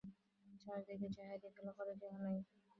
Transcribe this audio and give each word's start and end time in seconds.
চারি 0.61 0.83
দিকে 0.89 1.07
চাহিয়া 1.15 1.37
দেখিল, 1.43 1.67
ঘরে 1.77 1.93
কেহ 1.99 2.13
নাই। 2.19 2.37